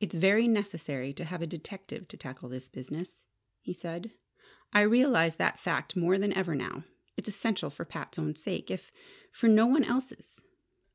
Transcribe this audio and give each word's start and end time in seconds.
"It's 0.00 0.14
very 0.14 0.48
necessary 0.48 1.12
to 1.12 1.24
have 1.26 1.42
a 1.42 1.46
detective 1.46 2.08
to 2.08 2.16
tackle 2.16 2.48
this 2.48 2.66
business," 2.70 3.26
he 3.60 3.74
said. 3.74 4.12
"I 4.72 4.80
realize 4.80 5.36
that 5.36 5.60
fact 5.60 5.94
more 5.94 6.16
than 6.16 6.32
ever 6.32 6.54
now. 6.54 6.84
It's 7.14 7.28
essential 7.28 7.68
for 7.68 7.84
Pat's 7.84 8.18
own 8.18 8.36
sake, 8.36 8.70
if 8.70 8.90
for 9.30 9.46
no 9.46 9.66
one 9.66 9.84
else's. 9.84 10.40